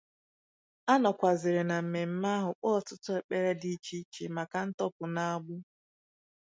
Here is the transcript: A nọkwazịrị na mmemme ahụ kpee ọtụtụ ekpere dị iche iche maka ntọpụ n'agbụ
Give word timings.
A 0.91 0.93
nọkwazịrị 1.03 1.61
na 1.69 1.75
mmemme 1.83 2.27
ahụ 2.37 2.49
kpee 2.59 2.71
ọtụtụ 2.77 3.09
ekpere 3.19 3.51
dị 3.61 3.69
iche 3.75 3.95
iche 4.01 4.23
maka 4.35 4.59
ntọpụ 4.69 5.03
n'agbụ 5.15 5.55